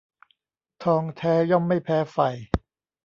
[0.83, 2.17] ทองแท้ย่อมไม่แพ้ไฟ